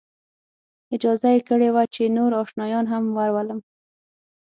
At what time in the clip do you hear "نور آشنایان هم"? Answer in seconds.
2.17-3.03